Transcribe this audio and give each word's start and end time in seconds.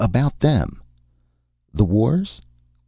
"About 0.03 0.39
them?" 0.39 0.81
"The 1.75 1.85
wars? 1.85 2.41